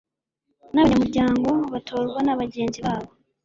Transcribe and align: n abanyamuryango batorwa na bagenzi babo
n 0.73 0.75
abanyamuryango 0.81 1.49
batorwa 1.73 2.19
na 2.23 2.37
bagenzi 2.41 2.79
babo 2.85 3.09